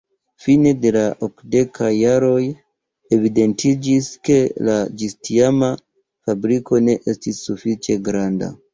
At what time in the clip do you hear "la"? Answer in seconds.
0.95-1.03, 4.71-4.81